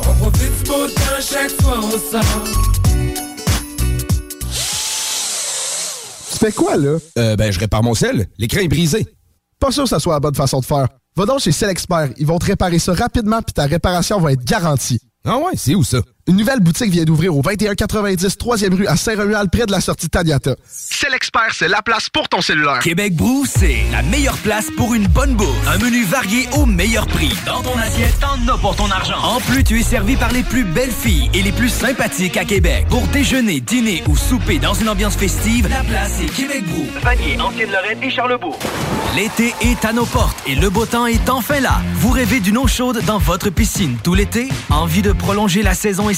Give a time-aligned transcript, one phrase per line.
[0.00, 2.44] On profite du beau temps chaque fois au sort.
[6.32, 6.98] Tu fais quoi, là?
[7.18, 8.28] Euh, ben, je répare mon sel.
[8.38, 9.06] L'écran est brisé.
[9.58, 10.88] Pas sûr que ça soit la bonne façon de faire.
[11.16, 12.10] Va donc chez Selexpert.
[12.18, 15.00] Ils vont te réparer ça rapidement puis ta réparation va être garantie.
[15.24, 15.98] Ah ouais, c'est où ça?
[16.26, 20.08] Une nouvelle boutique vient d'ouvrir au 2190 3e rue à Saint-Romuald, près de la sortie
[20.08, 20.56] Taniata.
[20.66, 22.78] Selexpert, c'est la place pour ton cellulaire.
[22.78, 25.68] Québec Brou, c'est la meilleure place pour une bonne bouffe.
[25.68, 27.30] Un menu varié au meilleur prix.
[27.44, 29.18] Dans ton assiette, t'en as pour ton argent.
[29.22, 32.46] En plus, tu es servi par les plus belles filles et les plus sympathiques à
[32.46, 32.86] Québec.
[32.88, 36.86] Pour déjeuner, dîner ou souper dans une ambiance festive, la place est Québec Brou.
[37.02, 38.58] Vanier, Ancienne-Lorraine et Charlebourg.
[39.14, 41.82] L'été est à nos portes et le beau temps est enfin là.
[41.96, 44.48] Vous rêvez d'une eau chaude dans votre piscine tout l'été?
[44.70, 46.08] Envie de prolonger la saison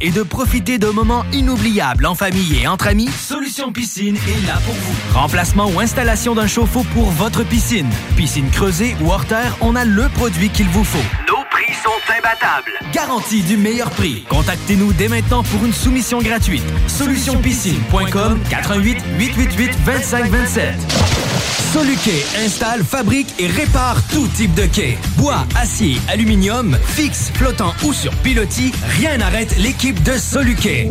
[0.00, 3.08] et de profiter de moments inoubliables en famille et entre amis?
[3.08, 4.94] Solution Piscine est là pour vous.
[5.14, 7.88] Remplacement ou installation d'un chauffe-eau pour votre piscine.
[8.16, 11.45] Piscine creusée ou hors terre, on a le produit qu'il vous faut.
[11.56, 12.72] Prix sont imbattables.
[12.92, 14.24] Garantie du meilleur prix.
[14.28, 16.62] Contactez-nous dès maintenant pour une soumission gratuite.
[16.86, 20.74] Solutionpiscine.com 88 888 2527.
[21.72, 24.98] Soluquet installe, fabrique et répare tout type de quai.
[25.16, 30.90] Bois, acier, aluminium, fixe, flottant ou sur pilotis, rien n'arrête l'équipe de Soluquet.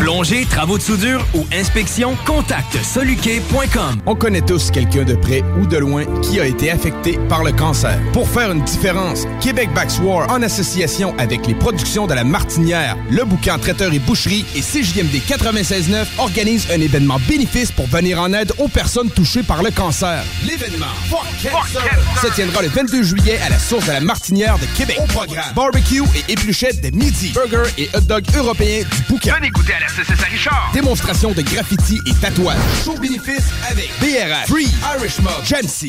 [0.00, 4.00] Plongée, travaux de soudure ou inspection, contacte soluquet.com.
[4.06, 7.52] On connaît tous quelqu'un de près ou de loin qui a été affecté par le
[7.52, 8.00] cancer.
[8.14, 12.96] Pour faire une différence, Québec Backs War, en association avec les productions de la Martinière,
[13.10, 18.32] le bouquin Traiteur et Boucherie et CJMD 96.9 organise un événement bénéfice pour venir en
[18.32, 20.24] aide aux personnes touchées par le cancer.
[20.46, 24.64] L'événement Fuck Cancer se tiendra le 22 juillet à la source de la Martinière de
[24.78, 24.98] Québec.
[24.98, 29.34] Au programme, barbecue et épluchettes de midi, burger et hot dog européens du bouquin.
[29.34, 30.70] Venez goûter à la À Richard.
[30.72, 32.56] Démonstration de graffiti et tatouage.
[32.84, 35.32] Show bénéfice avec BRH, Free, Irish Mob,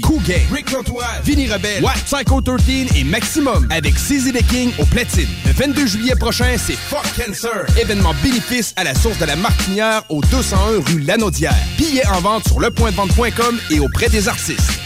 [0.02, 2.60] Cool Gang, Rick L'Antoine, Vinny Rebelle, Watt, Psycho 13
[2.96, 5.28] et Maximum avec CZ The King au platine.
[5.46, 7.66] Le 22 juillet prochain, c'est Fuck Cancer.
[7.80, 11.54] Événement bénéfice à la source de la Martinière au 201 rue Lanaudière.
[11.78, 14.80] Billets en vente sur lepointdevente.com et auprès des artistes.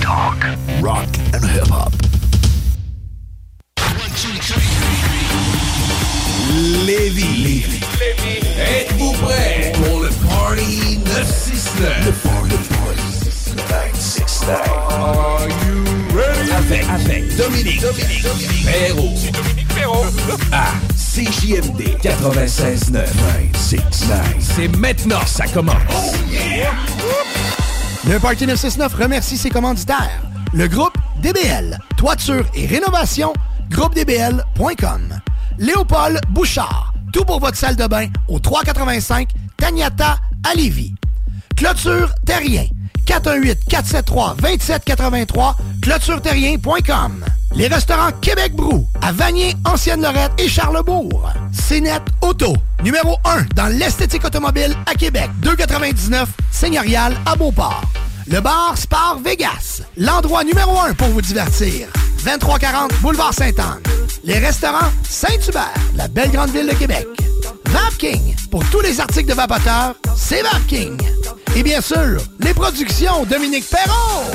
[0.00, 0.44] Talk,
[0.80, 2.11] rock and hip-hop.
[6.86, 7.64] Lévis.
[8.58, 12.06] Êtes-vous prêts pour le Party 969?
[12.06, 12.56] Le Party
[13.68, 14.60] 969.
[14.90, 15.84] Are you
[16.16, 16.50] ready?
[16.50, 19.14] Avec, avec Dominique, Dominique, Dominique Perrault.
[19.16, 20.06] C'est Dominique Perrault.
[20.52, 22.92] À CJMD 96.9.
[22.92, 24.36] 969.
[24.40, 25.76] C'est maintenant, ça commence.
[25.90, 26.72] Oh yeah!
[28.08, 30.20] Le Party 969 remercie ses commanditaires.
[30.52, 33.32] Le groupe DBL, toiture et rénovation,
[33.70, 35.20] groupedbl.com.
[35.62, 40.92] Léopold Bouchard, tout pour votre salle de bain au 385 Tagnata à Lévis.
[41.56, 42.66] Clôture Terrien,
[43.06, 47.24] 418-473-2783, clôtureterrien.com.
[47.54, 51.30] Les restaurants Québec Brou, à Vanier, Ancienne-Lorette et Charlebourg.
[51.52, 57.84] CNET Auto, numéro 1 dans l'esthétique automobile à Québec, 299 Seigneurial à Beauport.
[58.26, 61.88] Le bar Spar Vegas, l'endroit numéro 1 pour vous divertir.
[62.24, 63.82] 2340 Boulevard Sainte-Anne.
[64.22, 67.06] Les restaurants Saint-Hubert, la belle grande ville de Québec.
[67.66, 68.34] Vapking.
[68.50, 70.96] Pour tous les articles de Vapoteur, c'est Vapking.
[71.56, 74.30] Et bien sûr, les productions Dominique Perrault.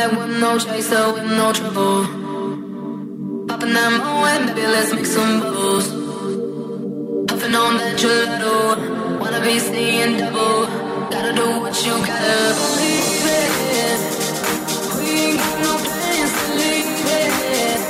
[0.00, 2.04] Back with no chaser, with no trouble.
[3.48, 5.86] Popping that moe, baby, let's make some bubbles.
[7.28, 10.66] Puffing on that gelato, wanna be seeing double.
[11.12, 14.00] Gotta do what you gotta believe it.
[14.96, 17.80] We ain't got no plans to leave it.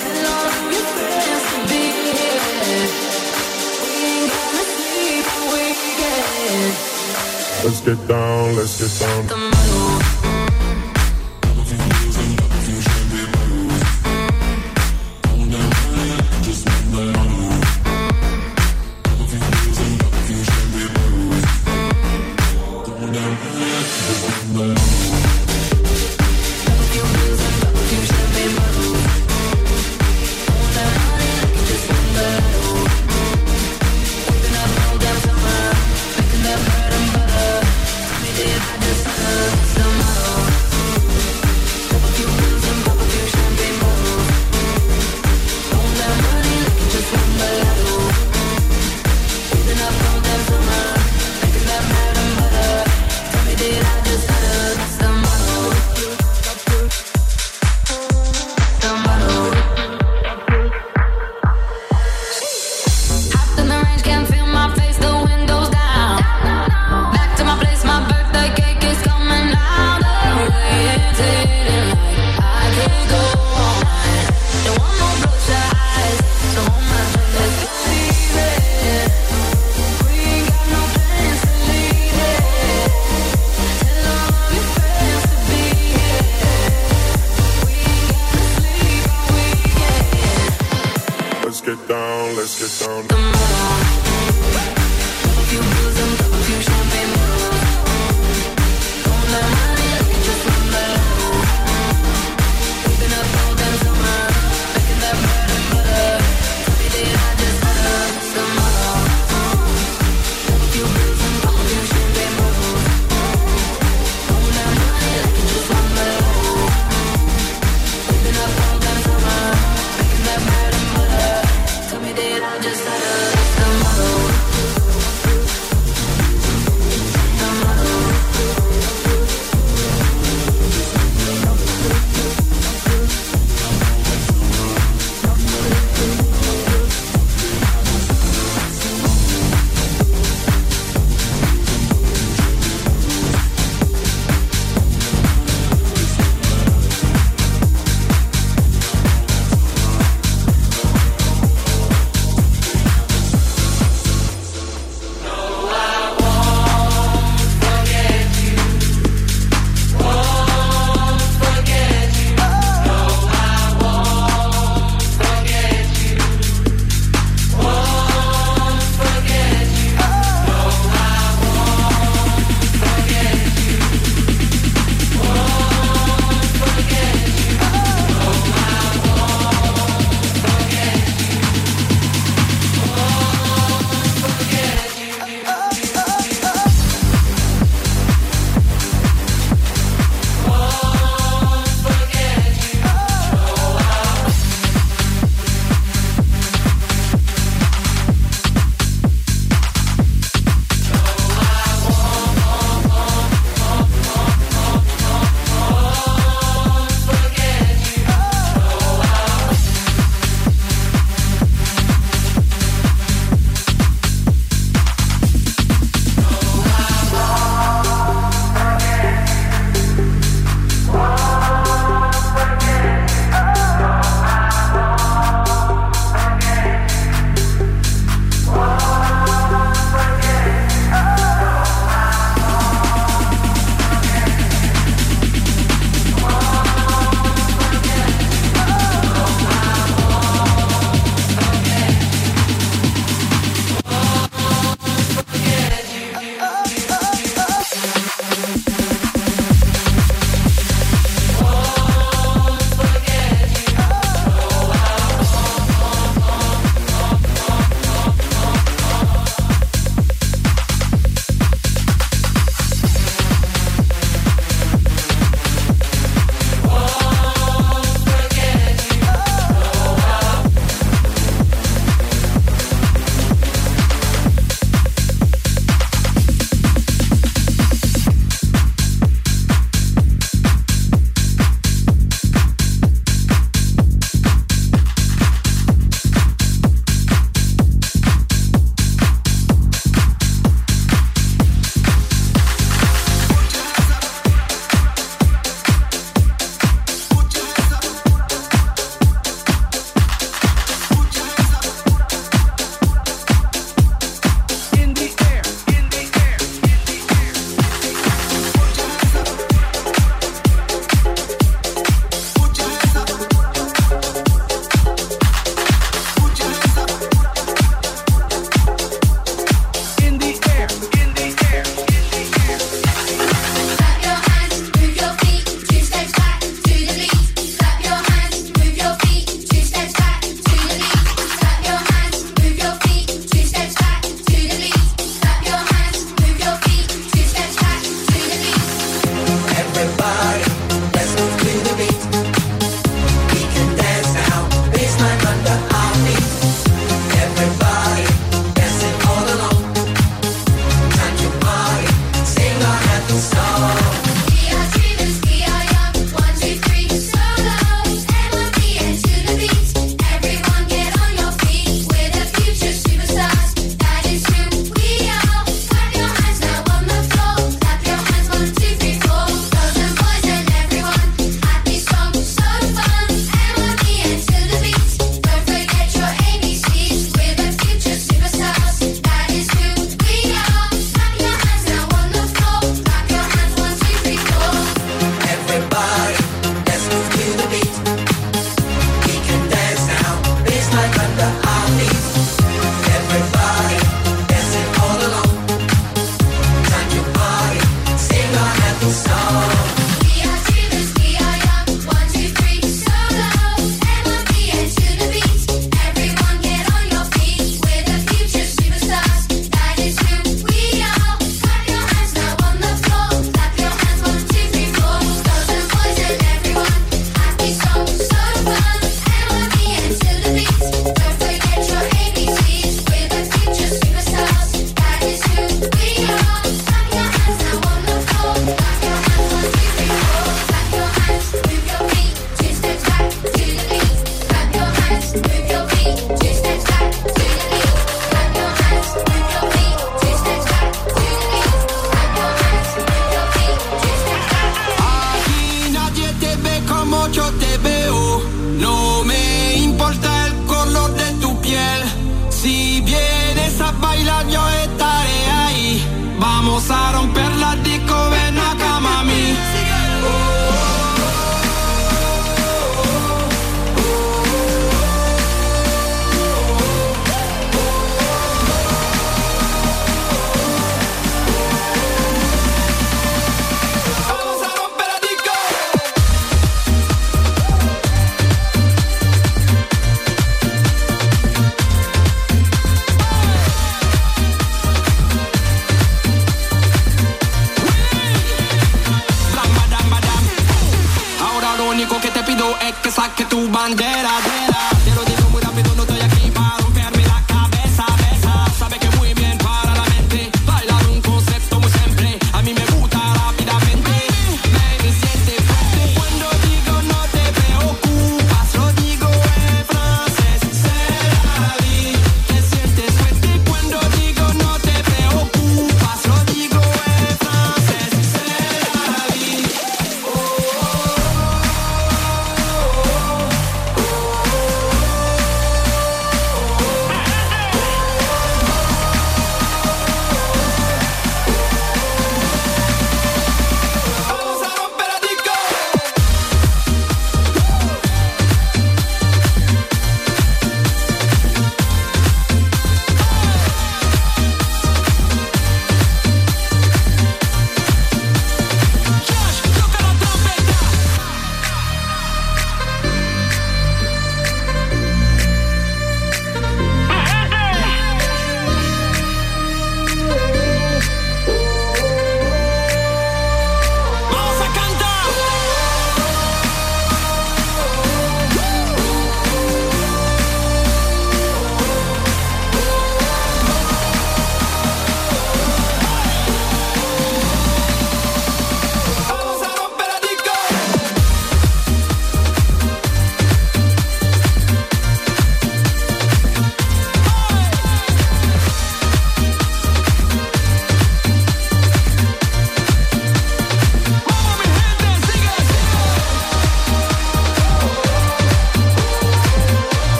[0.00, 2.88] Tell all of your friends to be here.
[3.82, 6.72] We ain't gonna sleep all weekend.
[7.64, 9.97] Let's get down, let's get down.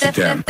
[0.00, 0.49] step.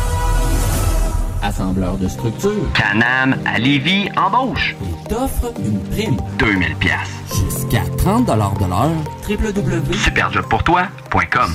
[1.51, 2.71] assembleur de structure.
[2.73, 4.73] Canam à Lévis embauche.
[4.81, 6.15] Et t'offre une prime.
[6.39, 6.95] 2000 pièces.
[7.27, 8.53] Jusqu'à 30 de l'heure.
[9.29, 11.51] www.superjobpourtoi.com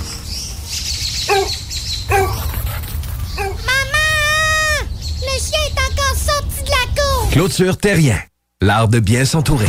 [3.38, 4.86] Maman!
[5.22, 7.30] Le chien est encore sorti de la cour!
[7.30, 8.20] Clôture Terrien.
[8.60, 9.68] L'art de bien s'entourer.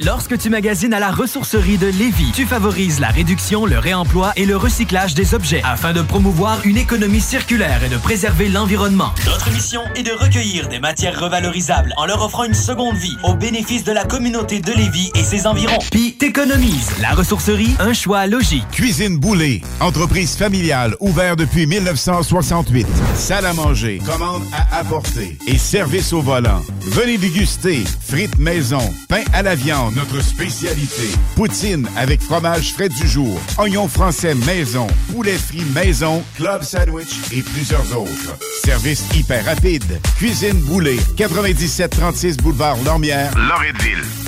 [0.00, 4.46] Lorsque tu magasines à la ressourcerie de Lévis, tu favorises la réduction, le réemploi et
[4.46, 9.12] le recyclage des objets afin de promouvoir une économie circulaire et de préserver l'environnement.
[9.26, 13.34] Notre mission est de recueillir des matières revalorisables en leur offrant une seconde vie au
[13.34, 15.78] bénéfice de la communauté de Lévis et ses environs.
[15.90, 16.92] Puis t'économises.
[17.00, 18.68] La ressourcerie, un choix logique.
[18.70, 22.86] Cuisine Boulée, entreprise familiale ouverte depuis 1968.
[23.16, 26.62] Salle à manger, commande à apporter et service au volant.
[26.82, 31.08] Venez déguster frites maison, pain à la viande, notre spécialité.
[31.36, 37.42] Poutine avec fromage frais du jour, oignons français maison, poulet frit maison, club sandwich et
[37.42, 38.36] plusieurs autres.
[38.64, 40.00] Service hyper rapide.
[40.16, 44.27] Cuisine Boulée, 9736 boulevard Lormière, Loretteville.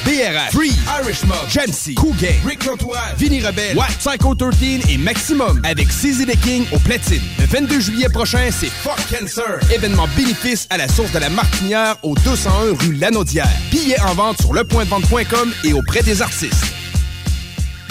[0.05, 5.61] BRF, Free, Irish Mob, Jamsey, Cougain, Rick Lantoine, Vinny Rebelle, Wack, Psycho 13 et Maximum
[5.63, 7.21] avec CZ The King au platine.
[7.39, 9.59] Le 22 juillet prochain, c'est Fuck Cancer.
[9.71, 13.47] Événement bénéfice à la source de la Martinière au 201 rue Lanaudière.
[13.69, 16.65] Billets en vente sur lepointdevente.com et auprès des artistes.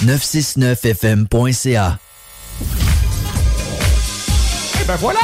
[0.05, 1.99] 969fm.ca
[4.81, 5.21] Et ben voilà,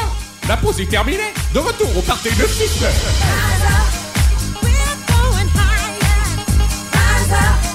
[0.48, 1.32] la pause est terminée.
[1.52, 3.85] De retour au de 969.
[7.28, 7.65] 가사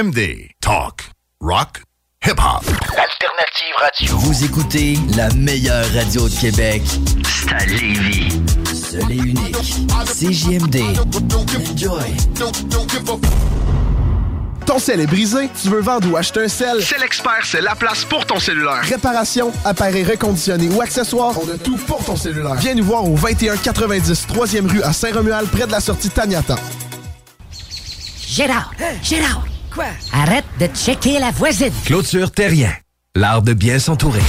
[0.00, 0.48] CJMD.
[0.62, 1.10] Talk.
[1.42, 1.82] Rock.
[2.24, 2.64] Hip-hop.
[2.96, 4.16] Alternative Radio.
[4.16, 6.80] Vous écoutez la meilleure radio de Québec.
[7.22, 8.40] C'est à Lévis.
[8.72, 9.56] Seul et unique.
[10.06, 10.76] CJMD.
[11.70, 12.16] Enjoy.
[14.64, 16.82] Ton sel est brisé, tu veux vendre ou acheter un sel?
[16.82, 18.80] C'est l'expert, c'est la place pour ton cellulaire.
[18.82, 22.54] Réparation, appareil reconditionné ou accessoires, on a tout pour ton cellulaire.
[22.54, 26.56] Viens nous voir au 2190 3e rue à Saint-Romuald, près de la sortie Taniata.
[28.26, 28.72] Gérard,
[29.02, 29.49] Gérard.
[29.72, 29.86] Quoi?
[30.12, 31.72] Arrête de checker la voisine.
[31.84, 32.72] Clôture Terrien.
[33.14, 34.20] L'art de bien s'entourer.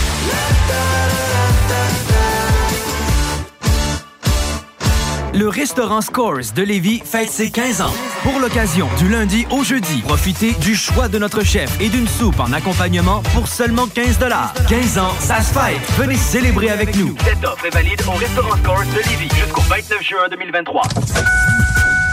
[5.33, 7.93] Le restaurant Scores de Lévis fête ses 15 ans.
[8.21, 12.39] Pour l'occasion, du lundi au jeudi, profitez du choix de notre chef et d'une soupe
[12.39, 14.19] en accompagnement pour seulement 15
[14.67, 15.79] 15 ans, ça se fête.
[15.97, 17.15] Venez célébrer avec nous.
[17.23, 20.81] Cette offre est valide au restaurant Scores de Lévis jusqu'au 29 juin 2023.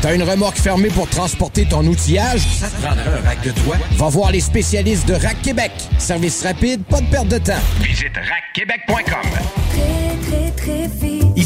[0.00, 2.42] T'as une remorque fermée pour transporter ton outillage?
[2.60, 3.76] Ça te prendra un rack de toi?
[3.96, 5.72] Va voir les spécialistes de Rack Québec.
[5.98, 7.58] Service rapide, pas de perte de temps.
[7.80, 9.30] Visite rackquebec.com.
[9.72, 11.17] Très, très, très vite.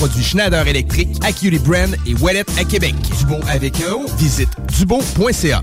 [0.00, 2.94] produits Schneider électrique, Acuity Brand et Wallet à Québec.
[3.18, 4.48] Dubo avec un O, visite
[4.78, 5.60] dubo.ca.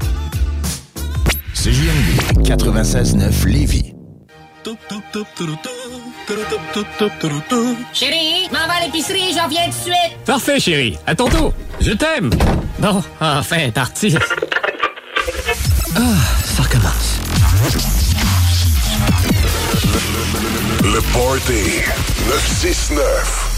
[1.55, 3.95] CJMD 96.9 Lévis.
[7.93, 10.17] Chérie, m'en va à l'épicerie, j'en viens tout de suite.
[10.23, 10.97] Parfait, chérie.
[11.07, 11.51] À ton tour.
[11.81, 12.29] Je t'aime.
[12.77, 14.15] Bon, enfin, parti.
[15.95, 15.99] Ah,
[16.45, 17.19] ça recommence.
[20.83, 21.81] Le Party
[22.27, 23.56] 969.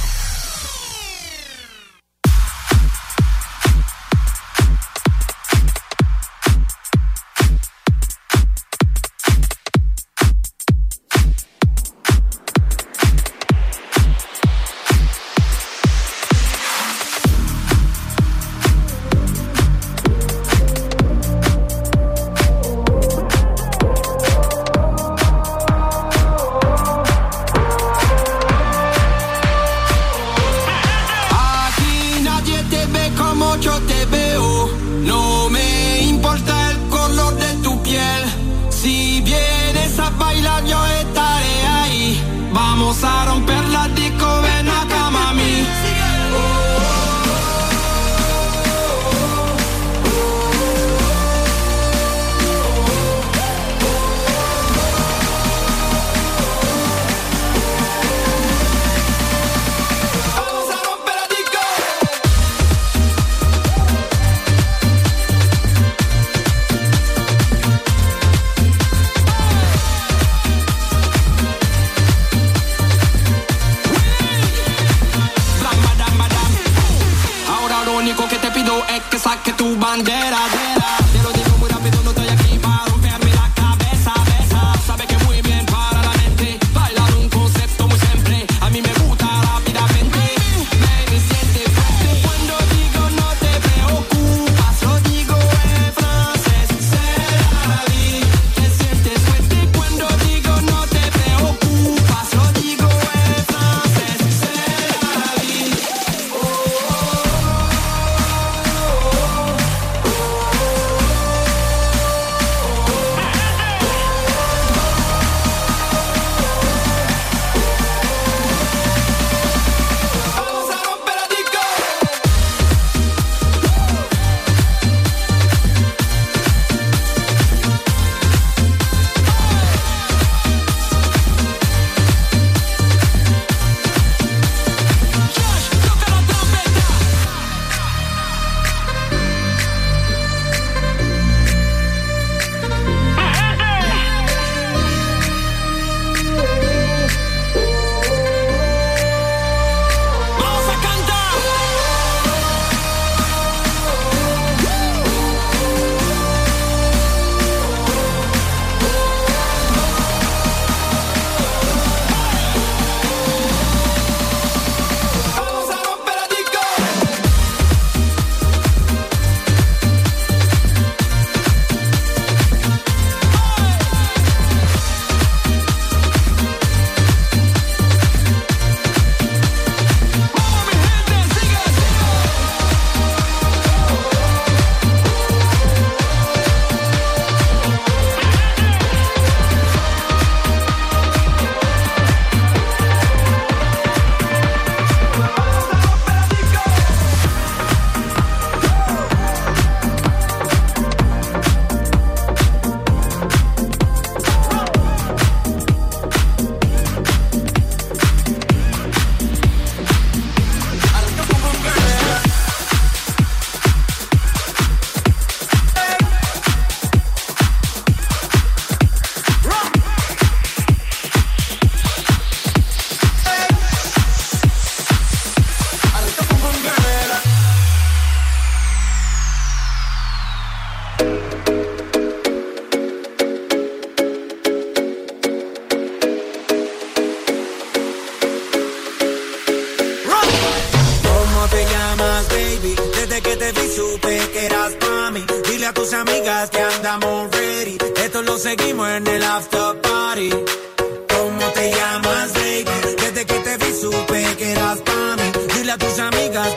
[254.78, 255.32] pa' mí.
[255.56, 256.56] Dile a tus amigas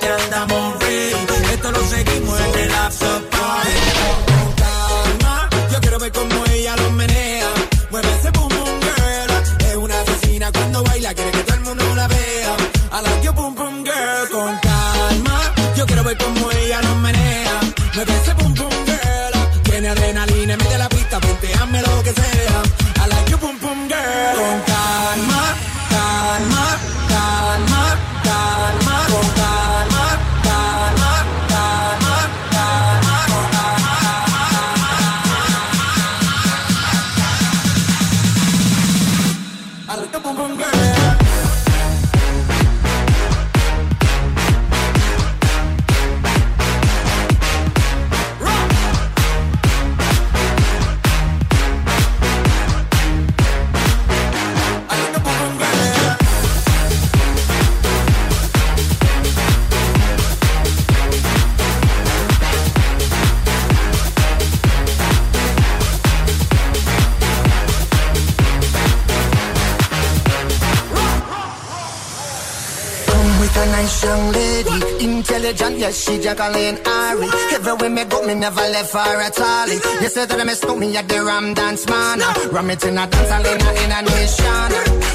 [76.13, 77.29] she Jacqueline Ari.
[77.55, 79.69] Everywhere me go, me never left her at all.
[80.03, 82.19] You said that I mistook me at the Ram Dance Man.
[82.53, 84.69] Ram it in a dance hall in a, in a nation.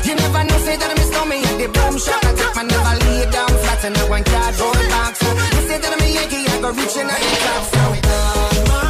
[0.07, 2.21] You never know, say that I mistook me at the Boom Shop.
[2.23, 5.21] I take my never lay down flat in a one cardboard box.
[5.21, 7.63] You said that I'm a Yankee, I go reaching out the top.
[7.71, 8.86] So we done.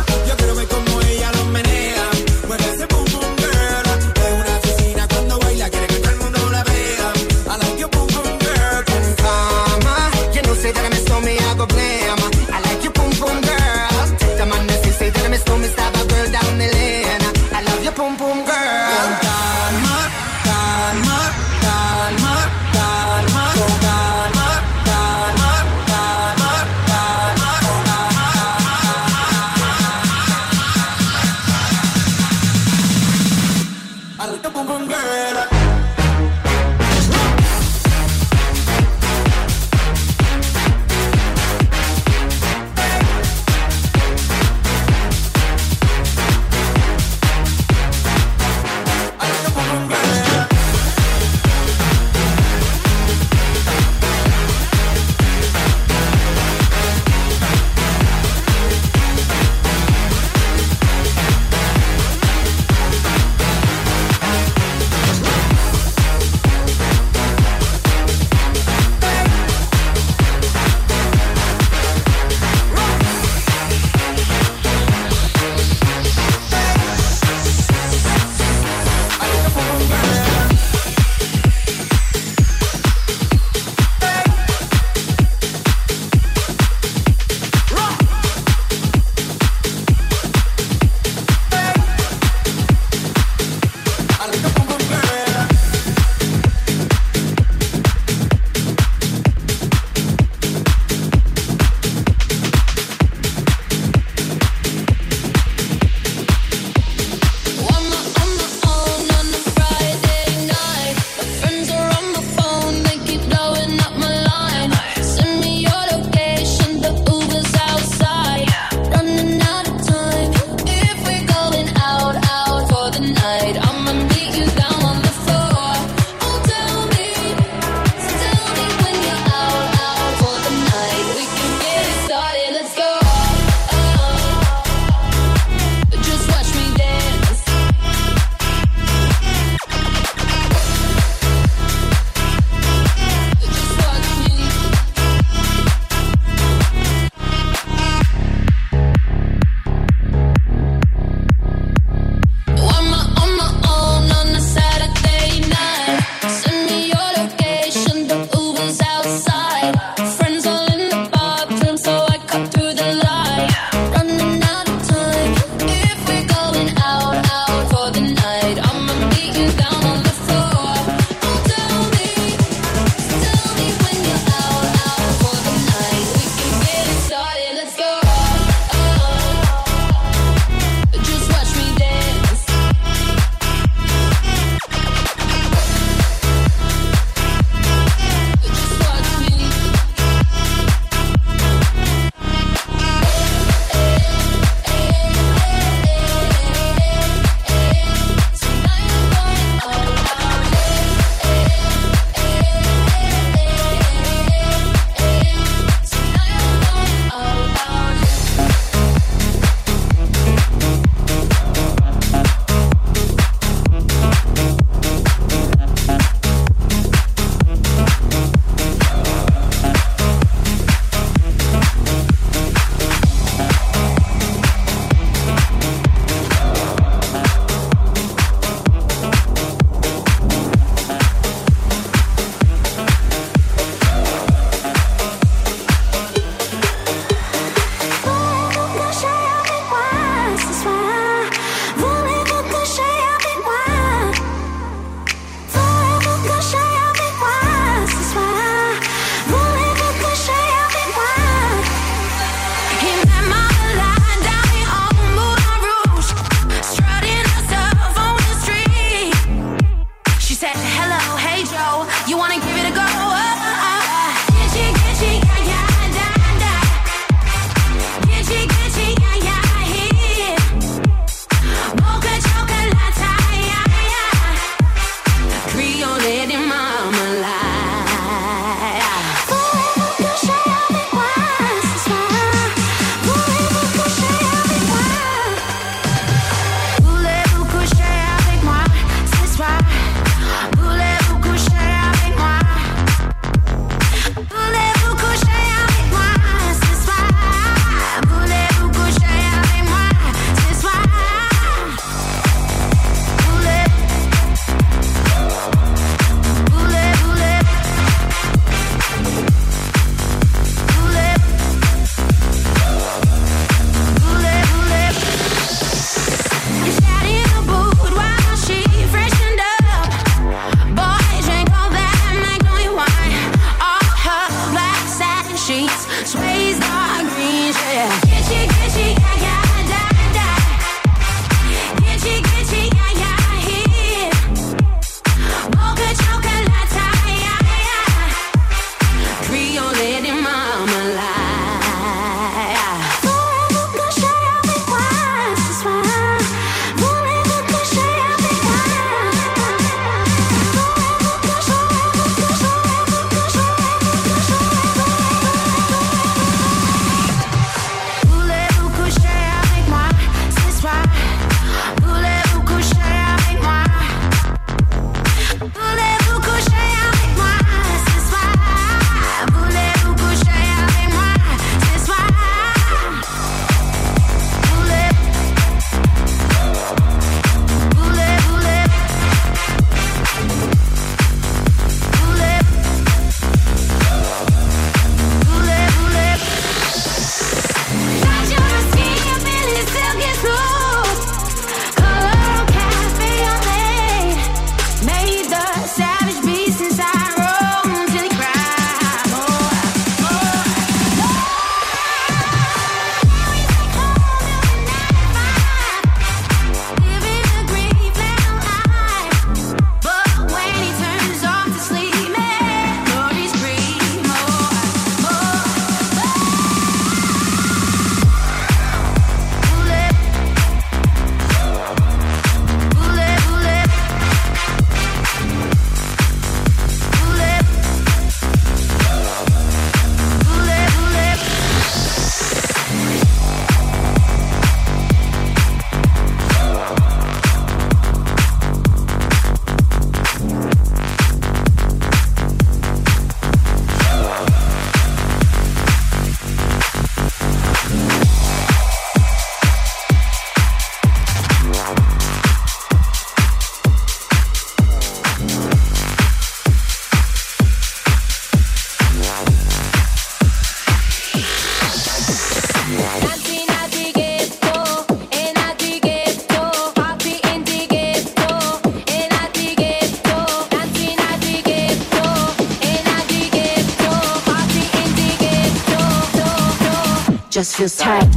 [477.57, 478.16] Feels tight.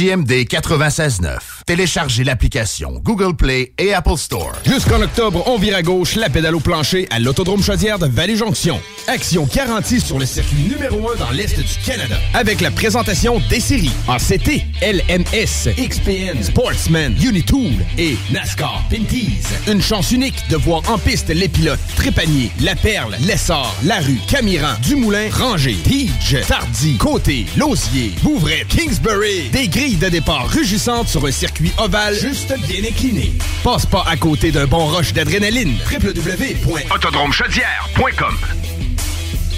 [0.09, 1.58] CJMD 96.9.
[1.69, 4.53] Téléchargez l'application Google Play et Apple Store.
[4.65, 8.81] Jusqu'en octobre, on vire à gauche la pédale au plancher à l'Autodrome Chaudière de Vallée-Jonction.
[9.07, 12.17] Action garantie sur le circuit numéro 1 dans l'Est du Canada.
[12.33, 19.43] Avec la présentation des séries en CT, LMS, XPN, Sportsman, Unitool et NASCAR Pinties.
[19.67, 24.73] Une chance unique de voir en piste les pilotes Trépanier, La Perle, Lessard, Larue, Camiran,
[24.83, 29.51] Dumoulin, Ranger, Tige, Tardy, Côté, Lausier, Bouvray, Kingsbury.
[29.53, 33.33] Des grilles de départ rugissantes sur un circuit ovale juste bien incliné.
[33.65, 35.75] Passe pas à côté d'un bon rush d'adrénaline.
[35.91, 38.37] www.autodromechaudière.com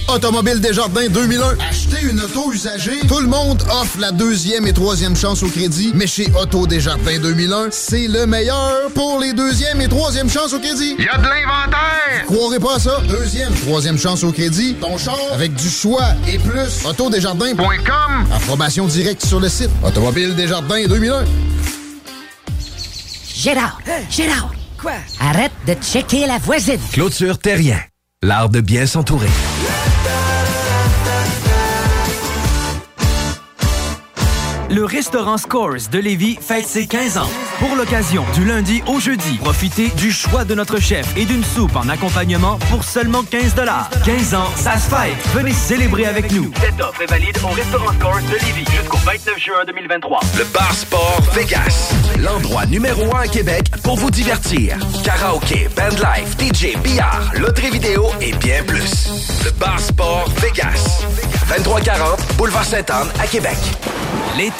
[0.08, 1.56] Automobile Desjardins 2001.
[1.68, 2.98] Acheter une auto usagée.
[3.06, 5.92] Tout le monde offre la deuxième et troisième chance au crédit.
[5.94, 10.58] Mais chez Auto Desjardins 2001, c'est le meilleur pour les deuxième et troisième chances au
[10.58, 10.96] crédit.
[10.98, 12.26] Y a de l'inventaire!
[12.26, 13.00] Croirez pas à ça?
[13.08, 14.74] Deuxième, troisième chance au crédit.
[14.80, 16.84] Ton char avec du choix et plus.
[16.84, 18.26] Autodesjardins.com.
[18.34, 19.70] Approbation directe sur le site.
[19.84, 21.24] Automobile Desjardins 2001.
[23.42, 23.80] Gérard!
[24.10, 24.52] Gérard!
[24.78, 24.92] Quoi?
[25.18, 26.78] Arrête de checker la voisine!
[26.92, 27.80] Clôture Terrien.
[28.22, 29.30] L'art de bien s'entourer.
[34.70, 37.28] Le restaurant Scores de Lévis fête ses 15 ans.
[37.58, 41.74] Pour l'occasion, du lundi au jeudi, profitez du choix de notre chef et d'une soupe
[41.74, 43.56] en accompagnement pour seulement 15
[44.04, 45.16] 15 ans, ça se fête.
[45.34, 46.52] Venez célébrer avec nous.
[46.60, 50.20] Cette offre est valide au restaurant Scores de Lévis jusqu'au 29 juin 2023.
[50.38, 51.92] Le Bar Sport Vegas.
[52.20, 54.78] L'endroit numéro un à Québec pour vous divertir.
[55.02, 59.08] Karaoke, bandlife, DJ, billard, loterie vidéo et bien plus.
[59.44, 61.02] Le Bar Sport Vegas.
[61.48, 63.56] 2340 Boulevard Sainte-Anne à Québec.
[64.36, 64.59] L'été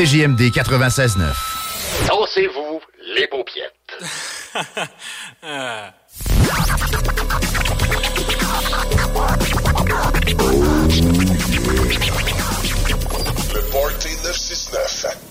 [0.00, 1.34] CJMD 96.9.
[2.08, 2.80] Dansez-vous
[3.14, 3.74] les paupiètes.
[13.52, 15.29] Le Party 969.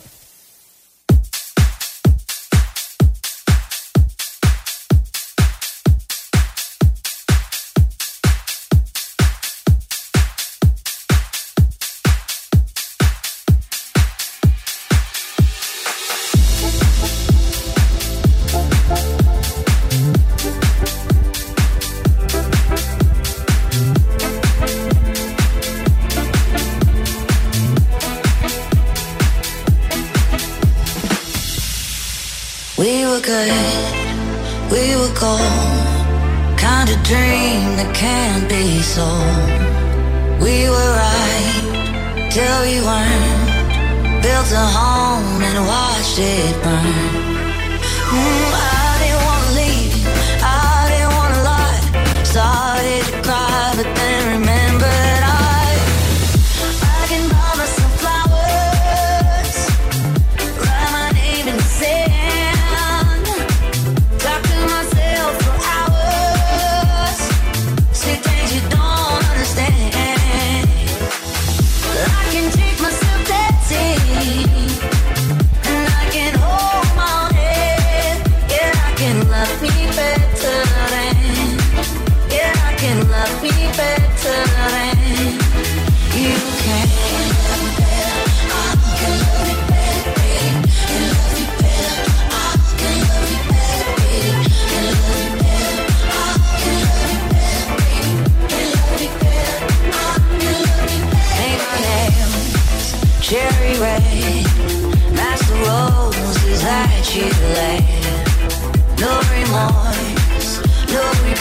[33.29, 33.51] Good,
[34.73, 35.41] we were gold.
[36.57, 39.49] Kind of dream that can't be sold.
[40.43, 41.57] We were right
[42.33, 44.23] till we weren't.
[44.25, 46.97] Built a home and watched it burn.
[48.13, 49.93] Mm, I didn't wanna leave,
[50.41, 51.81] I didn't wanna lie.
[52.31, 53.18] Started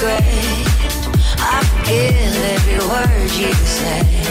[0.00, 0.22] regret.
[1.40, 4.27] I forgive every word you say.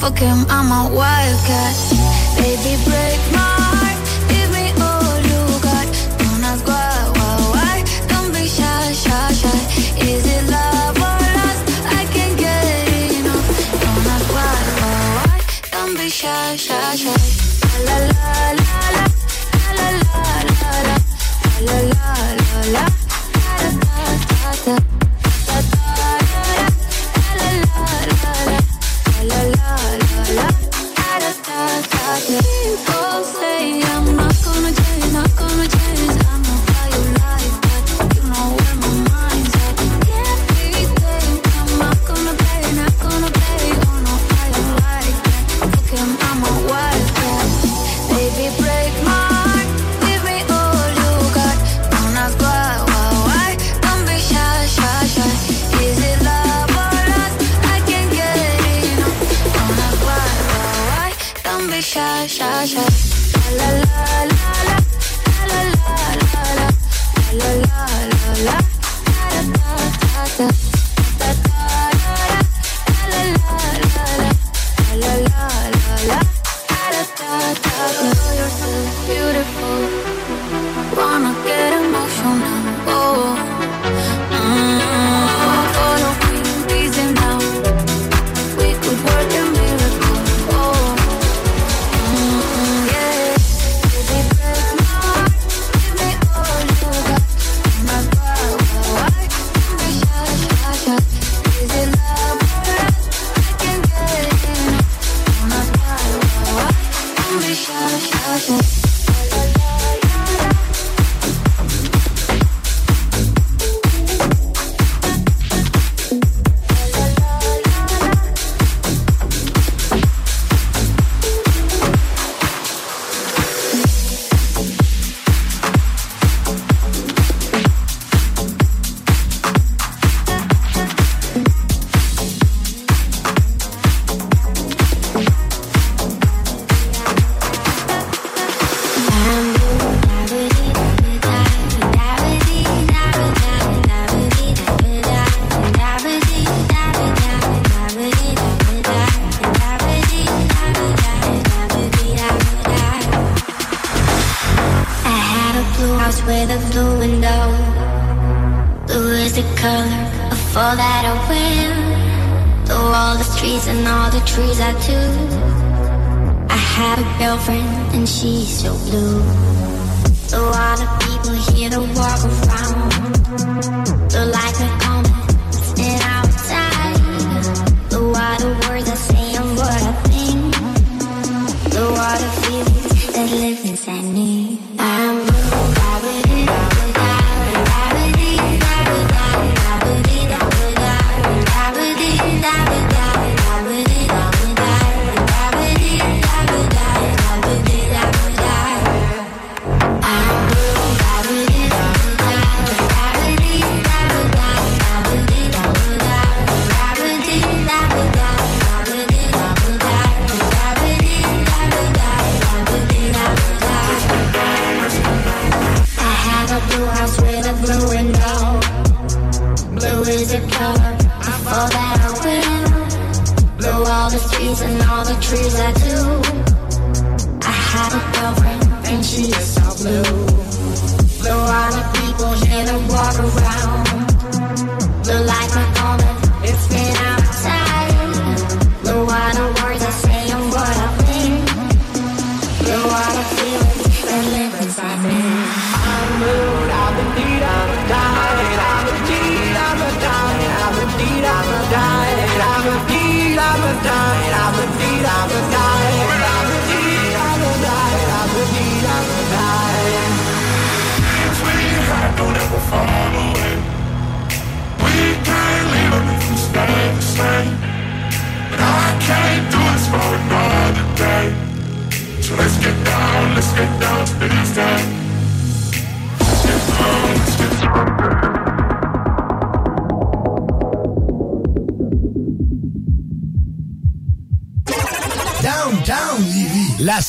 [0.00, 0.29] Porque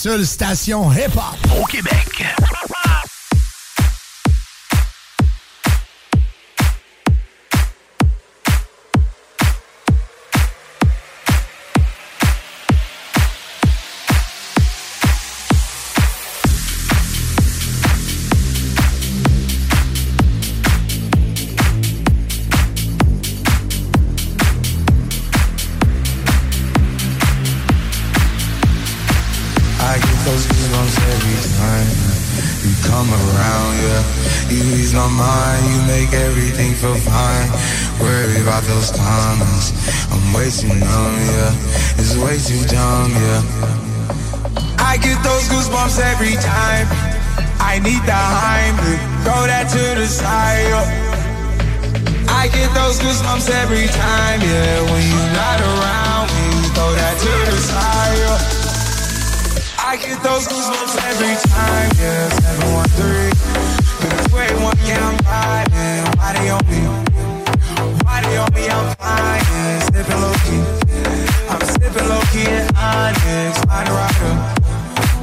[0.01, 1.40] seule station hip-hop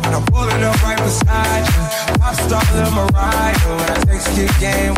[0.05, 1.83] And I'm pulling up right beside you.
[2.19, 2.63] Pop star.
[2.69, 2.85] When
[3.15, 3.55] I
[4.61, 4.95] game.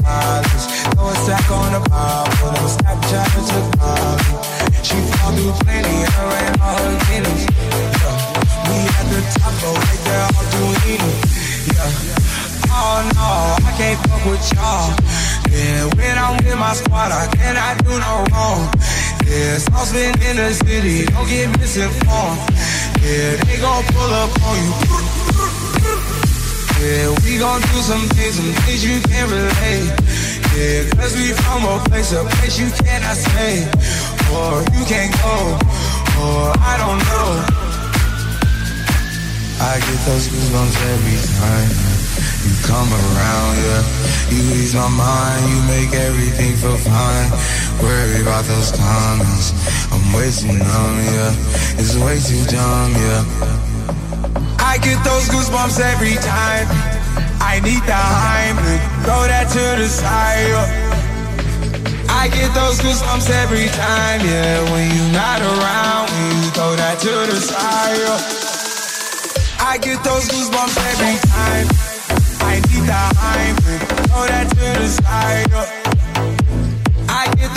[0.94, 1.14] Throw a
[1.50, 1.82] on the
[3.50, 4.32] took Molly.
[4.82, 5.96] She fall through plenty
[6.30, 7.34] ran all her.
[8.00, 8.16] Yeah.
[8.66, 11.30] We at the top, but all.
[11.76, 12.20] Yeah.
[12.72, 13.28] Oh no,
[13.66, 14.94] I can't fuck with y'all.
[15.50, 18.72] Yeah, when I'm with my squad, I cannot do no wrong.
[19.26, 22.40] Yeah, sauce been in the city, don't get misinformed.
[23.02, 24.72] Yeah, they gon' pull up on you.
[26.80, 29.92] Yeah, we gon' do some things, some things you can't relate.
[30.56, 33.68] Yeah, cause we from a place, a place you cannot stay.
[34.32, 35.58] Or you can't go,
[36.24, 37.28] or I don't know.
[39.60, 41.68] I get those goosebumps every time
[42.44, 43.82] you come around, yeah.
[44.32, 47.28] You ease my mind, you make everything feel fine.
[47.82, 49.52] Worry about those comments,
[50.00, 51.76] I'm way too numb, yeah.
[51.76, 53.24] It's way too dumb, yeah.
[54.58, 56.66] I get those goosebumps every time.
[57.40, 60.48] I need the Heimlich, throw that to the side.
[60.48, 62.08] yeah.
[62.08, 64.62] I get those goosebumps every time, yeah.
[64.72, 66.08] When you're not around,
[66.42, 67.98] you throw that to the side.
[67.98, 69.66] yeah.
[69.68, 71.66] I get those goosebumps every time.
[72.40, 75.50] I need the Heimlich, throw that to the side.
[75.50, 75.79] yeah.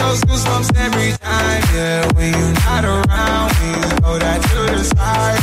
[0.03, 2.11] Those goosebumps every time, yeah.
[2.13, 5.39] When you're not around, you throw that to the side.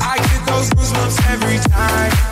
[0.00, 2.31] I get those goosebumps every time.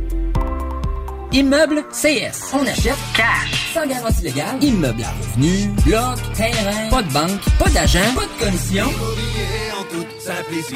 [1.33, 2.51] Immeuble CS.
[2.53, 3.71] On achète cash.
[3.73, 4.61] Sans garantie légale.
[4.61, 5.69] Immeuble à revenus.
[5.85, 6.17] Bloc.
[6.35, 6.89] Terrain.
[6.89, 7.39] Pas de banque.
[7.57, 7.99] Pas d'agent.
[8.13, 8.85] Pas de commission.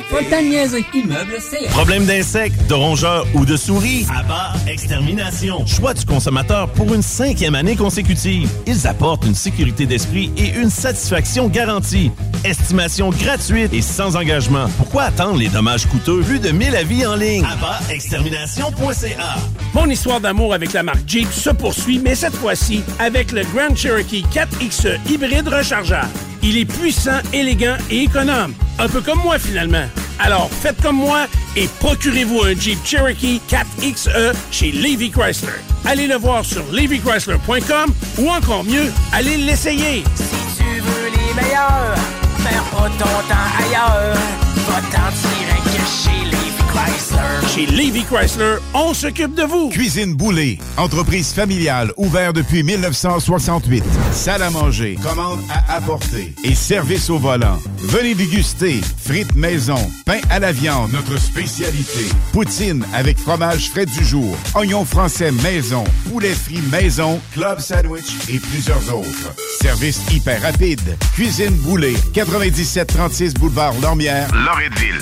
[0.09, 0.95] Pas le.
[0.95, 1.37] Immeuble.
[1.71, 4.05] Problème d'insectes, de rongeurs ou de souris?
[4.15, 5.65] Abba Extermination.
[5.65, 8.49] Choix du consommateur pour une cinquième année consécutive.
[8.67, 12.11] Ils apportent une sécurité d'esprit et une satisfaction garantie.
[12.45, 14.67] Estimation gratuite et sans engagement.
[14.77, 16.21] Pourquoi attendre les dommages coûteux?
[16.21, 17.43] Plus de 1000 avis en ligne.
[17.43, 19.35] AbbaExtermination.ca
[19.73, 23.75] Mon histoire d'amour avec la marque Jeep se poursuit, mais cette fois-ci avec le Grand
[23.75, 26.07] Cherokee 4XE hybride rechargeable.
[26.47, 28.53] Il est puissant, élégant et économe.
[28.77, 29.87] Un peu comme moi finalement.
[30.19, 35.49] Alors faites comme moi et procurez-vous un Jeep Cherokee 4XE chez Levy Chrysler.
[35.85, 40.03] Allez le voir sur levychrysler.com ou encore mieux, allez l'essayer.
[40.13, 41.95] Si tu veux les meilleurs,
[42.43, 42.63] perds
[43.27, 44.15] pas ailleurs.
[44.75, 46.24] Direct chez les
[47.53, 49.69] Chez Levy Chrysler, on s'occupe de vous.
[49.69, 53.83] Cuisine Boulée, entreprise familiale ouverte depuis 1968.
[54.11, 57.57] Salle à manger, commande à apporter et service au volant.
[57.77, 62.09] Venez déguster frites maison, pain à la viande, notre spécialité.
[62.33, 68.39] Poutine avec fromage frais du jour, oignons français maison, poulet frit maison, club sandwich et
[68.39, 69.33] plusieurs autres.
[69.61, 70.97] Service hyper rapide.
[71.13, 75.01] Cuisine Boulée, 9736 boulevard Lormière, Loretteville.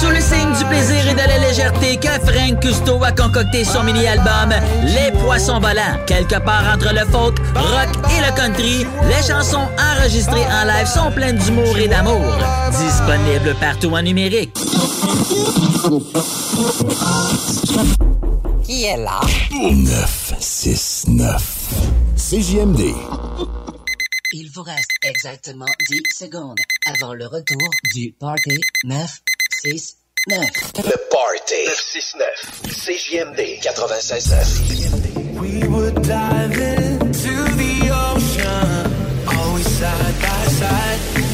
[0.00, 3.82] sous le signe du plaisir et de la légèreté que Frank Custo a concocté son
[3.82, 4.52] mini-album
[4.82, 5.98] Les Poissons Volants.
[6.06, 11.10] Quelque part entre le folk, rock et le country, les chansons enregistrées en live sont
[11.12, 12.36] pleines d'humour et d'amour.
[12.70, 14.52] Disponible partout en numérique.
[18.64, 19.20] Qui est là?
[19.52, 21.42] 969.
[22.16, 22.80] CJMD.
[24.32, 28.60] Il vous reste exactement 10 secondes avant le retour du Party
[29.66, 30.84] 969.
[30.84, 32.26] Le Party 969.
[32.70, 35.40] CJMD 96.9.
[35.40, 41.25] We would dive into the ocean, always side by side.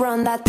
[0.00, 0.44] run that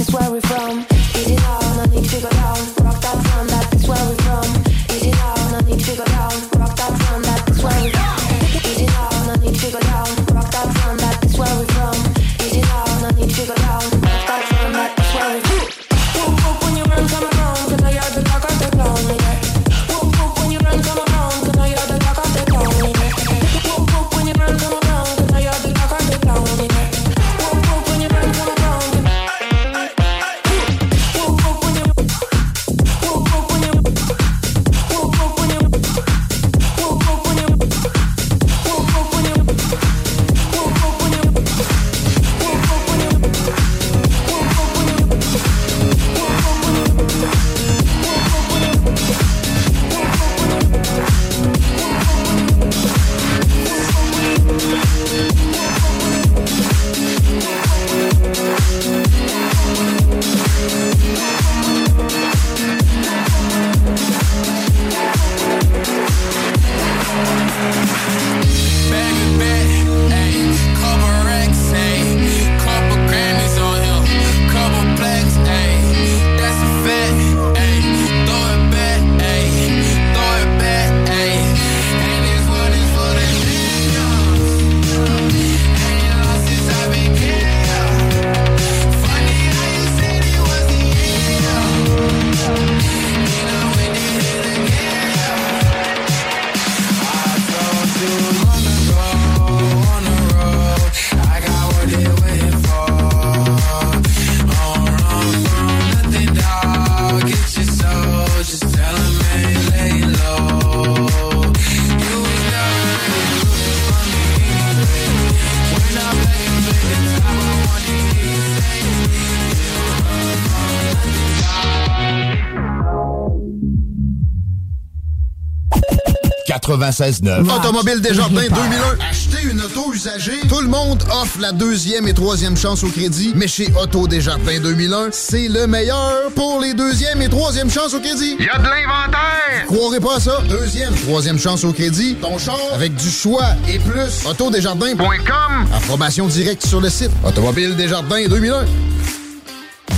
[126.70, 127.50] 96.9.
[127.50, 129.10] Automobile Desjardins 2001.
[129.10, 130.40] Acheter une auto usagée.
[130.48, 133.34] Tout le monde offre la deuxième et troisième chance au crédit.
[133.36, 138.00] Mais chez Auto Desjardins 2001, c'est le meilleur pour les deuxième et troisième chances au
[138.00, 138.36] crédit.
[138.40, 139.66] Il y a de l'inventaire.
[139.66, 140.42] Croirez pas à ça.
[140.48, 142.16] Deuxième, troisième chance au crédit.
[142.22, 144.26] Ton char avec du choix et plus.
[144.30, 145.68] Autodesjardins.com.
[145.74, 147.12] Information directe sur le site.
[147.26, 148.66] Automobile Desjardins 2001.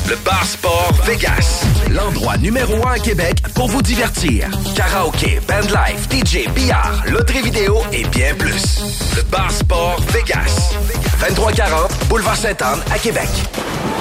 [0.10, 4.50] Le bar sport Vegas l'endroit numéro un à Québec pour vous divertir.
[4.76, 8.82] Karaoke, bandlife, DJ, billard, loterie vidéo et bien plus.
[9.16, 10.74] Le Bar Sport Vegas.
[11.20, 13.30] 2340 Boulevard Sainte-Anne à Québec.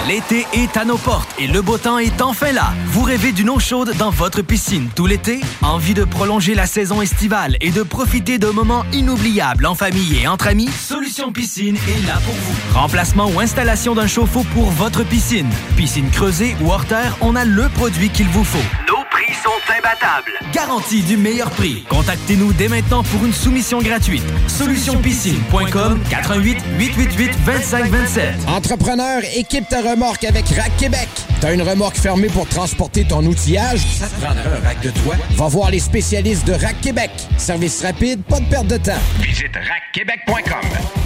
[0.08, 2.72] L'été est à nos portes et le beau temps est enfin là.
[2.86, 5.40] Vous rêvez d'une eau chaude dans votre piscine tout l'été?
[5.62, 10.26] Envie de prolonger la saison estivale et de profiter de moments inoubliables en famille et
[10.26, 10.68] entre amis?
[10.68, 12.78] Solution Piscine est là pour vous.
[12.78, 15.50] Remplacement ou installation d'un chauffe-eau pour votre piscine
[15.80, 18.58] piscine creusée ou hors terre, on a le produit qu'il vous faut.
[18.86, 20.30] Nos prix sont imbattables.
[20.52, 21.86] Garantie du meilleur prix.
[21.88, 24.22] Contactez-nous dès maintenant pour une soumission gratuite.
[24.46, 28.34] Solutionpiscine.com 88 888 2527.
[28.46, 31.08] Entrepreneur, équipe ta remorque avec Rack Québec.
[31.40, 33.80] T'as une remorque fermée pour transporter ton outillage?
[33.80, 35.14] Ça te un rack de toi?
[35.30, 37.10] Va voir les spécialistes de Rack Québec.
[37.38, 39.00] Service rapide, pas de perte de temps.
[39.18, 40.99] Visite rackquebec.com.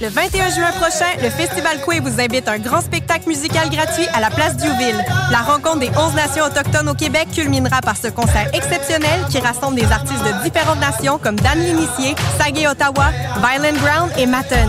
[0.00, 4.06] Le 21 juin prochain, le Festival Coué vous invite à un grand spectacle musical gratuit
[4.14, 5.04] à la place Diouville.
[5.32, 9.74] La rencontre des 11 nations autochtones au Québec culminera par ce concert exceptionnel qui rassemble
[9.74, 13.10] des artistes de différentes nations comme Dan L'Initié, Sagé Ottawa,
[13.42, 14.68] Violent Ground et Matten.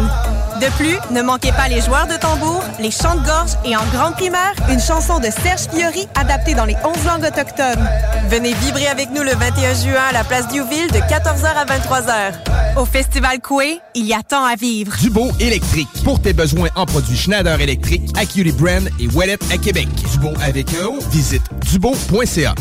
[0.60, 3.86] De plus, ne manquez pas les joueurs de tambour, les chants de gorge et en
[3.94, 7.88] grande primeur, une chanson de Serge Fiori adaptée dans les 11 langues autochtones.
[8.30, 12.77] Venez vibrer avec nous le 21 juin à la place Diouville de 14h à 23h.
[12.77, 14.94] Au Festival Coué, il y a tant à vivre.
[14.98, 15.88] Dubo électrique.
[16.03, 19.88] Pour tes besoins en produits Schneider électrique, Acuity Brand et Wallet à Québec.
[20.11, 22.53] Dubo avec un O, visite dubo.ca.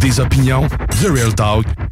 [0.00, 0.66] Des opinions,
[1.02, 1.66] The Real Talk,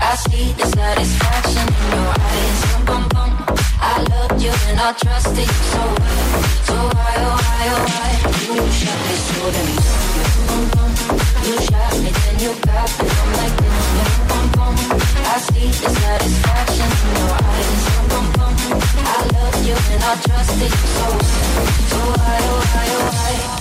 [0.00, 3.56] I see the satisfaction in your eyes bum, bum, bum.
[3.80, 8.10] I loved you and I trusted you so well So why, oh why, oh why
[8.54, 9.40] You shot me so
[10.48, 10.90] bum, bum.
[11.46, 14.74] You shot me then you got me I'm like damn, you bum, bum.
[15.32, 18.80] I see the satisfaction in your eyes bum, bum, bum.
[19.14, 23.57] I loved you and I trusted you so well So why, oh why, oh why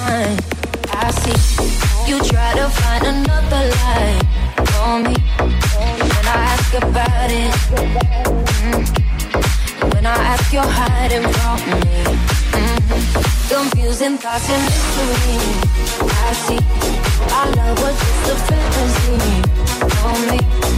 [0.00, 4.20] I see you try to find another lie
[4.70, 5.14] for me.
[5.78, 7.52] When I ask about it,
[8.62, 12.04] mm, when I ask, you're hiding from me.
[12.54, 12.78] Mm,
[13.48, 15.38] confusing thoughts and mystery.
[16.00, 16.60] I see
[17.34, 19.42] our love was just a fantasy
[19.98, 20.77] for me.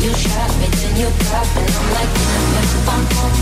[0.00, 3.32] You shot me then you got me and I'm like know bum bum.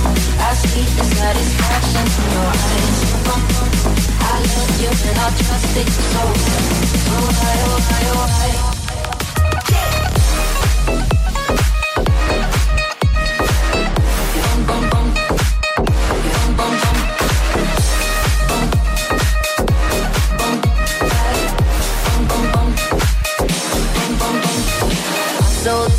[0.41, 3.69] I see the satisfaction in your eyes bum bum.
[4.21, 6.23] I loved you and I trusted you so.
[7.05, 8.51] So why oh why oh why
[10.97, 11.16] My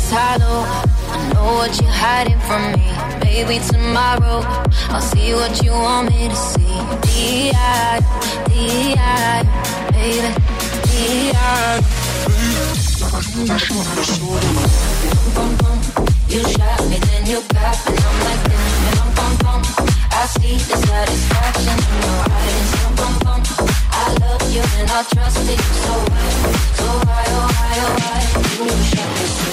[0.08, 0.64] is hollow.
[1.10, 2.86] I know what you're hiding from me.
[3.24, 4.40] Maybe tomorrow
[4.92, 6.76] I'll see what you want me to see.
[7.04, 8.00] D.I.
[8.48, 9.42] D.I.
[9.92, 10.30] Baby.
[10.88, 11.82] D.I.
[16.28, 17.96] You shot me, then you got me.
[18.06, 18.44] I'm like,
[18.94, 19.62] know, bum, bum.
[20.12, 22.70] I see the satisfaction in your eyes.
[22.98, 23.40] Bum, bum.
[23.92, 26.32] I love you and I trusted you so well.
[26.78, 28.20] So why, oh why, oh why?
[28.58, 29.17] You shot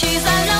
[0.00, 0.59] 驱散了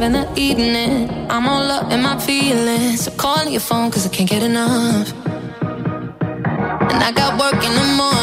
[0.00, 1.30] love in the evening.
[1.30, 3.04] I'm all up in my feelings.
[3.04, 5.12] So calling your phone cause I can't get enough.
[6.92, 8.19] And I got work in the morning.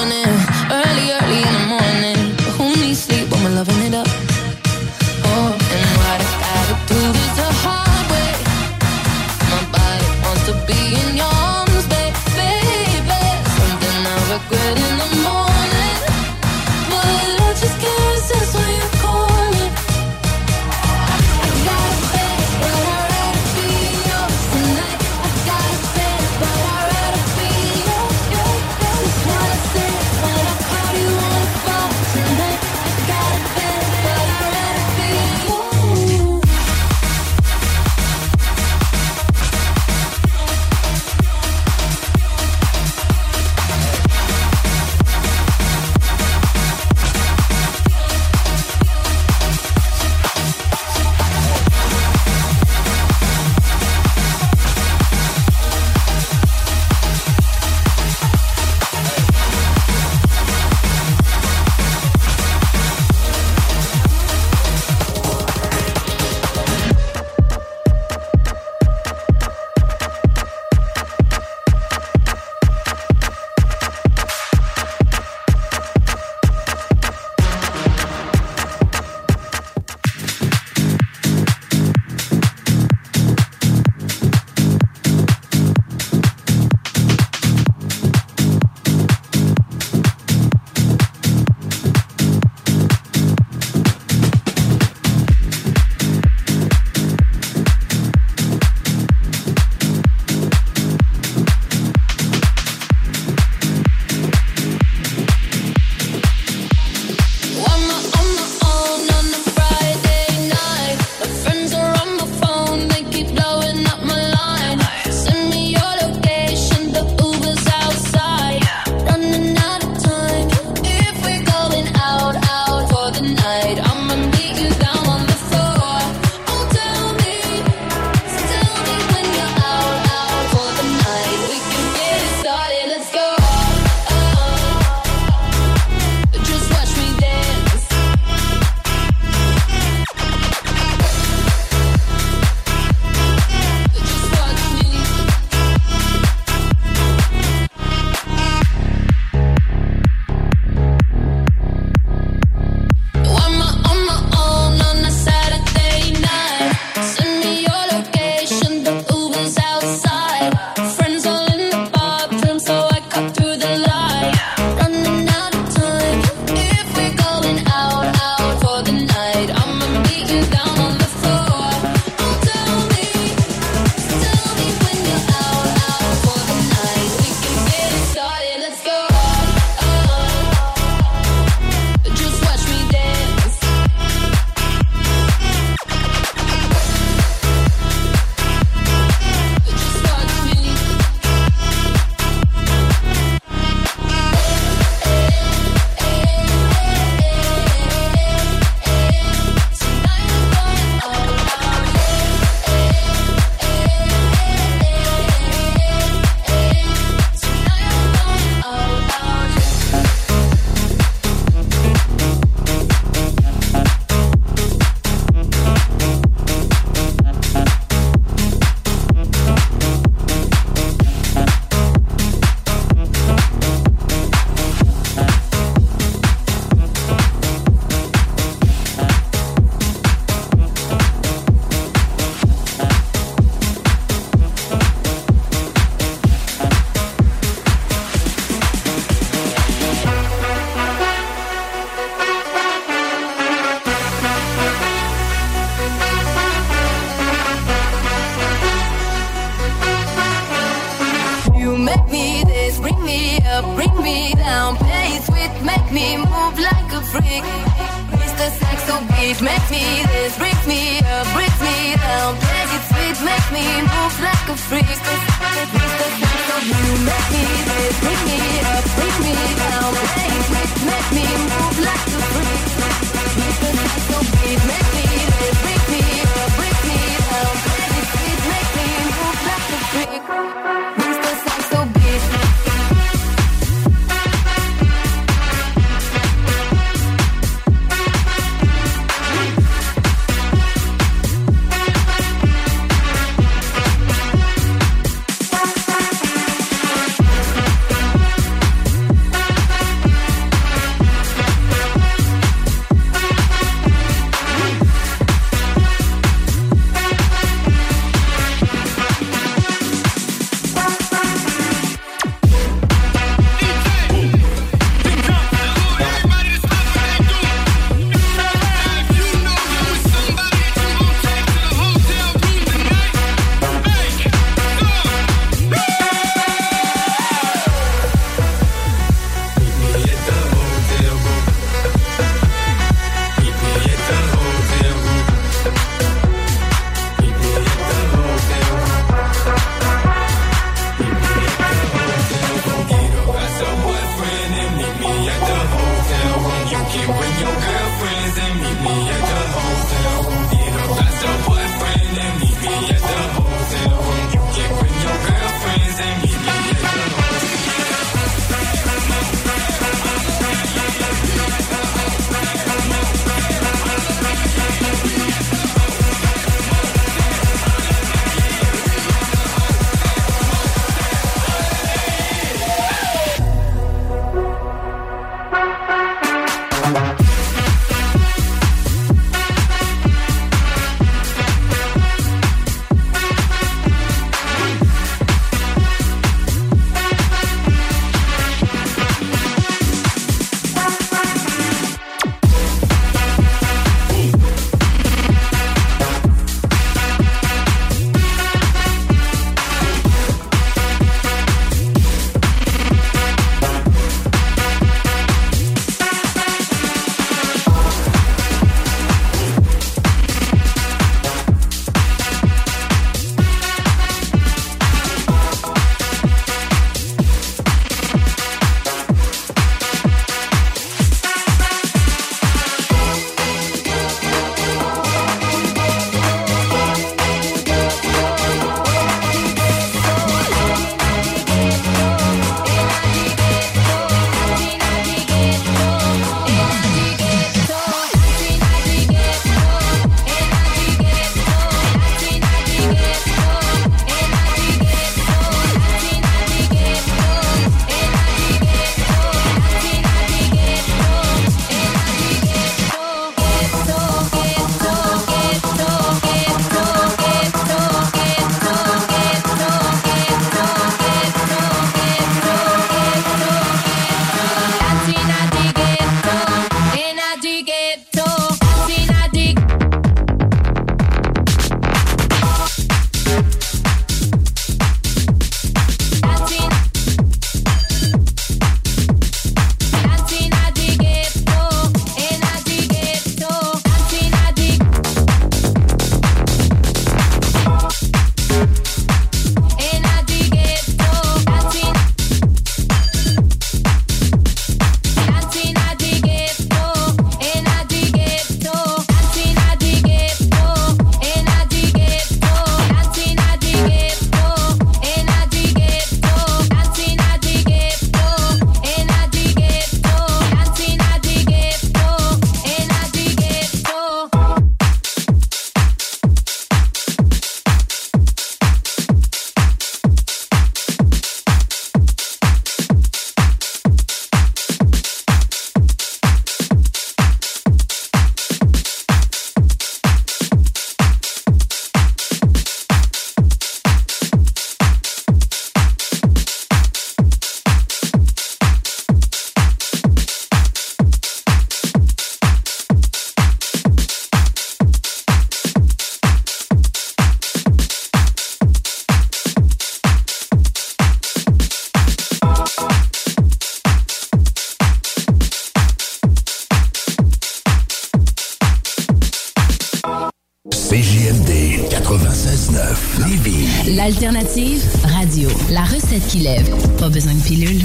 [566.38, 566.70] Qui lève.
[567.00, 567.84] Pas besoin de pilule.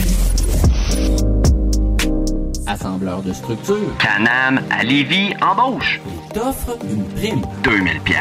[2.67, 3.97] Assembleur de structure.
[3.99, 6.01] Canam à Lévis embauche.
[6.35, 7.43] T'offre une prime.
[7.65, 8.19] 2000 pièces.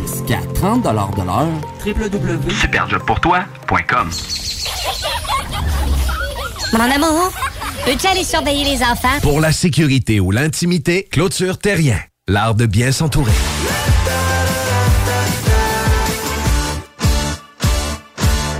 [0.00, 1.48] Jusqu'à 30 de l'heure.
[1.86, 2.50] www.
[2.50, 4.10] Superjobpourtoi.com
[6.72, 7.32] Mon amour,
[7.84, 9.20] peux-tu aller surveiller les enfants?
[9.22, 11.98] Pour la sécurité ou l'intimité, clôture terrien.
[12.28, 13.32] L'art de bien s'entourer.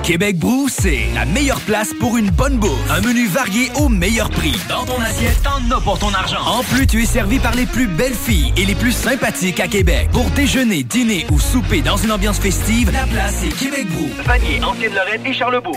[0.05, 2.91] Québec Brou, c'est la meilleure place pour une bonne bouffe.
[2.91, 4.55] Un menu varié au meilleur prix.
[4.69, 6.43] Dans ton assiette, t'en as pour ton argent.
[6.45, 9.67] En plus, tu es servi par les plus belles filles et les plus sympathiques à
[9.67, 10.11] Québec.
[10.13, 14.11] Pour déjeuner, dîner ou souper dans une ambiance festive, la place est Québec Brou.
[14.27, 15.77] Vanier, Ancienne-Lorette et Charlebourg.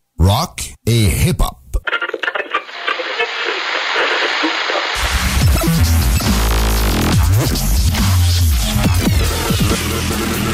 [0.21, 1.57] rock et hip-hop.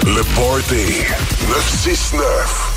[0.06, 1.03] Le Party
[1.49, 2.76] 969.